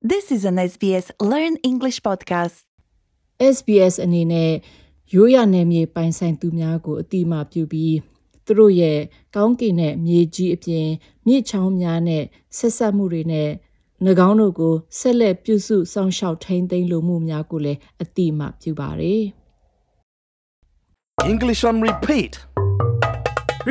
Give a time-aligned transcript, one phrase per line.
[0.00, 2.56] This is an SBS Learn English podcast.
[3.54, 4.52] SBS အနေနဲ့
[5.14, 7.96] ရိုးရနယ်မြေပိုင်ဆိုင်သူများကိုအတိအမှပြုပြီး
[8.44, 8.98] သူတို့ရဲ့
[9.36, 10.88] ကောင်းကင်နဲ့မြေကြီးအပြင်
[11.26, 12.24] မြစ်ချောင်းများနဲ့
[12.56, 13.50] ဆက်ဆက်မှုတွေနဲ့၎
[14.28, 19.22] င်းတို့ကိုဆက်လက်ပြုစုစောင့်ရှောက်ထိန်းသိမ်းလိုမှုများကိုလည်းအတိအမှပြုပါတယ်
[21.32, 22.32] English on repeat.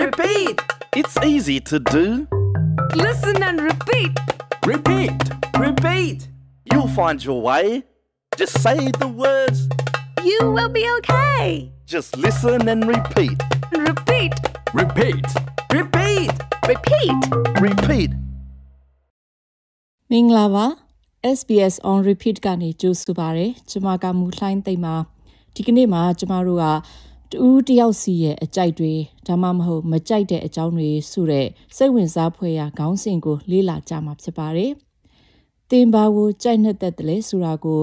[0.04, 0.56] Repeat!
[1.00, 2.06] It's easy to do.
[3.06, 4.14] Listen and repeat.
[4.74, 5.36] Repeat!
[5.60, 6.28] Repeat!
[6.72, 7.84] You'll find your way.
[8.36, 9.68] Just say the words.
[10.24, 11.72] You will be okay.
[11.88, 13.42] Just listen and repeat.
[13.72, 14.34] Repeat.
[14.76, 15.26] Repeat!
[15.74, 16.32] Repeat!
[16.68, 17.18] Repeat.
[17.68, 18.12] Repeat.
[20.12, 20.66] မင်္ဂလာပါ
[21.38, 24.96] SBS on repeat ကနေကြိုဆိုပါရစေကျွန်မကမူလှိုင်းသိမ့်ပါ
[25.56, 26.66] ဒီကနေ့မှာကျမတို့က
[27.32, 28.94] တူးတယောက်စီရဲ့အကြိုက်တွေ
[29.28, 34.72] ဒါမှမဟုတ်မကြိုက်တဲ့အကြောင်းတွေဆိုတဲ့စိတ်ဝင်စားဖွယ်ရာခေါင်းစဉ်ကိုလေ့လာကြမှာဖြစ်ပါတယ်
[35.72, 37.82] သင်ပါကိုကြိုက်နှစ်သက်တယ်လဲဆိုတာကို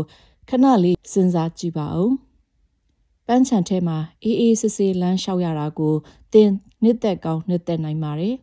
[0.49, 2.13] ခဏလေးစဉ်းစားကြည့်ပါဦး
[3.27, 5.95] ပန်းချန်ထဲမှာအေးအေးဆေးဆေးလမ်းလျှောက်ရတာကို
[6.33, 6.51] သင်
[6.83, 8.35] နှစ်သက်ကောင်းနှစ်သက်နိုင်ပါတယ်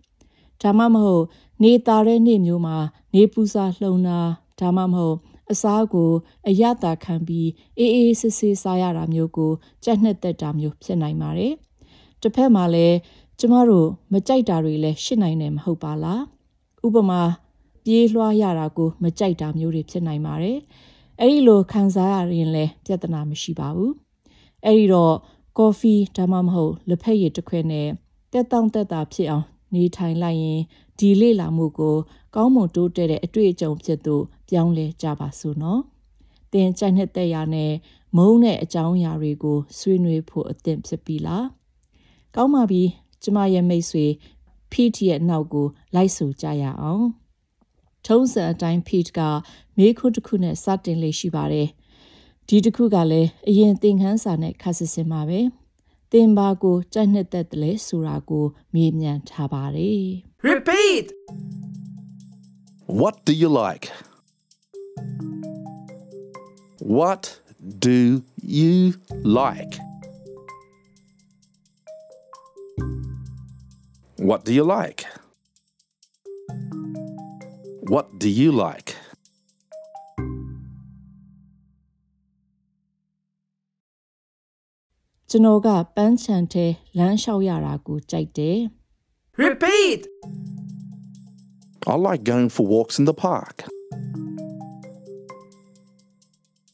[0.62, 1.26] ဒါမှမဟုတ်
[1.64, 2.78] နေသားတဲ့နေ့မျိုးမှာ
[3.14, 4.20] နေပူစာလှုံတာ
[4.60, 5.18] ဒါမှမဟုတ်
[5.52, 6.12] အစားကို
[6.48, 9.52] အရသာခံပြီးအေးအေးဆေးဆေးစားရတာမျိုးကို
[9.84, 11.54] ကြက်နှစ်သက်တာမျိုးဖြစ်နိုင်ပါတယ်။
[12.22, 12.98] တစ်ဖက်မှာလည်း
[13.40, 16.22] ကျမတို့မကြိုက်တာတွေလည်းရှိနိုင်တယ်မဟုတ်ပါလား။
[16.86, 17.22] ဥပမာ
[17.86, 20.58] ပြေးလွှားရတာကိုမကြိုက်တာမျိုးတွေဖြစ်နိုင်ပါတယ်။
[21.20, 23.92] အဲ့ဒီလိုခံစားရရင်လည်းပြဿနာမရှိပါဘူး။
[24.66, 25.16] အဲ့ဒီတော့
[25.58, 27.88] ကော်ဖီဒါမှမဟုတ်လက်ဖက်ရည်တစ်ခွက်နဲ့
[28.34, 30.62] တက်တောင့်တက်တာဖြစ်အောင်နေထိုင်လိုက်ရင်
[31.00, 31.98] ဒီလေ့လာမှုကို
[32.36, 34.16] ကောင်းမွန်တိုးတက်တဲ့အတွေ့အကြုံဖြစ်သူ
[34.50, 35.82] ပြောင်းလဲကြပါစို့နော်။
[36.52, 37.72] သင်ကြိုက်နှစ်သက်ရာနဲ့
[38.18, 41.46] မုန်းတဲ့အကြောင်းအရာတွေကိုဆွေးနွေးဖို့အသင့်ဖြစ်ပြီလား။
[42.36, 42.84] ကောင်းပါပြီ
[43.24, 44.06] ကျမရဲ့မိတ်ဆွေ
[44.72, 47.06] Pete ရဲ့နောက်ကိုလိုက်ဆိုကြရအောင်။
[48.07, 49.21] ထုံးစံအတိုင်း Pete က
[49.79, 51.69] မေးခွန်းတစ်ခုနဲ့စတင်လေးရှိပါတယ်။
[52.49, 55.41] ဒီတစ်ခုကလည်းအရင်သင်ခန်းစာနဲ့ခါစစ်စင်ပါပဲ။
[56.13, 58.45] သင်ပါကိုကြိုက်နှစ်သက်တယ်လဲဆိုတာကို
[58.75, 60.07] မေးမြန်းထားပါတယ်။
[60.51, 61.07] Repeat!
[63.01, 63.87] What do you like?
[66.99, 67.41] What
[67.87, 68.23] do
[68.61, 68.95] you
[69.25, 69.75] like?
[74.29, 75.05] What do you like?
[77.92, 78.96] What do you like?
[89.36, 90.08] Repeat!
[91.86, 93.66] I like going for walks in the park.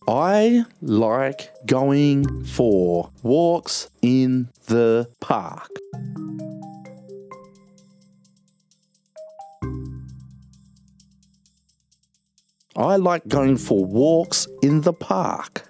[0.08, 5.72] I like going for walks in the park.
[12.78, 15.68] I like going for walks in the park.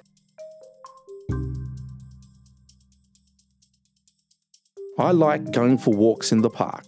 [5.00, 6.84] I like going for walks in the park.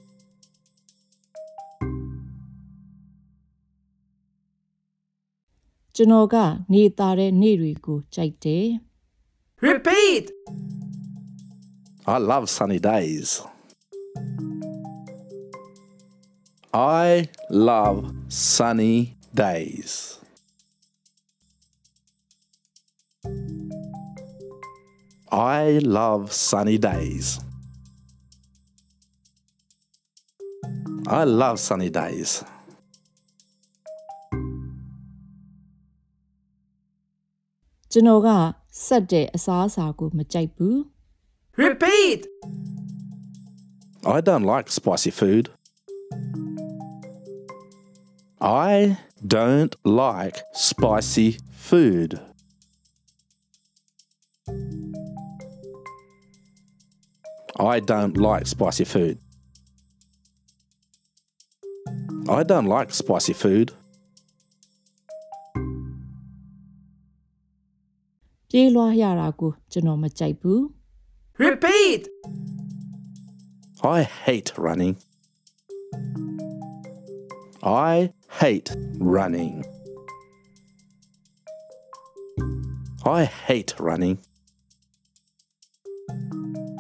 [9.62, 10.32] Repeat!
[12.06, 13.42] I love sunny days.
[16.74, 20.18] I love sunny days.
[25.32, 27.40] I love sunny days.
[31.08, 32.44] I love sunny days.
[41.58, 42.28] Repeat.
[44.06, 45.50] I don't like spicy food.
[48.41, 52.21] I don't like spicy food.
[57.59, 59.19] I don't like spicy food.
[62.29, 63.69] I don't like spicy food.
[68.49, 70.61] ပြေးလွှားရတာကိုကျွန်တော်မကြိုက်ဘူး
[71.45, 72.03] Repeat!
[73.97, 74.95] I hate running.
[77.91, 79.66] I hate running.
[83.06, 84.20] I hate running.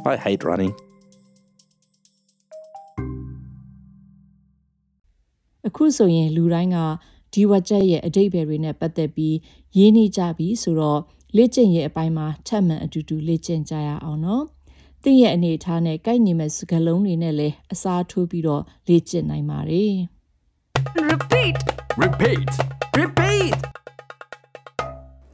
[0.05, 0.73] I hate running.
[5.67, 6.77] အခုဆိုရင်လူတိုင်းက
[7.33, 9.35] ဒီဝက်ချက်ရဲ့အတိတ်ဘယ်တွေနဲ့ပတ်သက်ပြီး
[9.77, 11.01] ရင်းနှီးကြပြီဆိုတော့
[11.35, 14.43] လေ့ကျင့်ရဲ့အပိုင်းမှာထပ်မံအတူတူလေ့ကျင့်ကြရအောင်နော်။
[15.03, 19.93] သင်ရဲ့အနေအထားနဲ့ကိုက်ညီမဲ့စကားလုံးတွေနဲ့လည်းအစားထိုးပြီးတော့လေ့ကျင့်နိုင်ပါတယ်။
[20.95, 21.57] Repeat.
[21.97, 22.49] Repeat!
[22.95, 23.55] Repeat!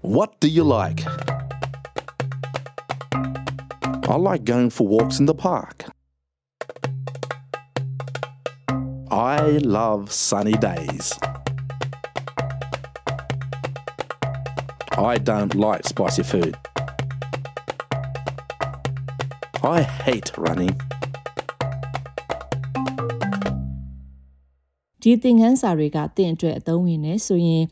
[0.01, 1.03] What do you like?
[4.07, 5.85] I like going for walks in the park.
[9.09, 11.17] I love sunny days.
[14.97, 16.55] I don't like spicy food.
[19.63, 20.79] I hate running.
[25.07, 27.63] ဒီသင်ခန်းစာတွေကသင်အတွက်အသုံးဝင်နေဆိုရင်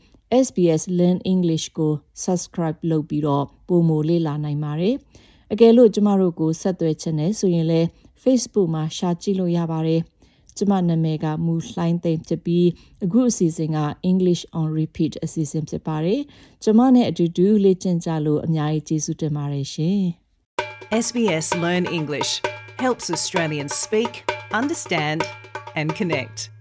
[0.44, 1.92] SBS Learn English ကို
[2.24, 4.94] subscribe လုပ်ပြီးတော့ပုံမလေ့လာနိုင်ပါတယ်။
[5.52, 7.88] အကယ်လို့ကျမတို့ကိုဆက်သွယ်ချင်တယ်ဆိုရင်လည်း
[8.22, 10.00] Facebook မှာရှာကြည့်လို့ရပါတယ်။
[10.56, 12.68] ကျမနာမည်ကမူလှိုင်းသိမ့်ဖြစ်ပြီး
[13.04, 13.78] အခုအစီအစဉ်က
[14.10, 16.20] English on Repeat အစီအစဉ်ဖြစ်ပါတယ်။
[16.64, 20.00] ကျမနဲ့အတူတူလေ့ကျင့်ကြလို့အများကြီးကျေးဇူးတင်ပါတယ်ရှင်။
[21.04, 22.30] SBS Learn English
[22.84, 24.12] helps Australians speak,
[24.60, 25.20] understand,
[25.80, 26.53] and connect.